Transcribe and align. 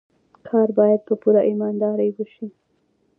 کار 0.47 0.67
باید 0.77 1.01
په 1.07 1.13
پوره 1.21 1.41
ایماندارۍ 1.49 2.09
وشي. 2.13 2.47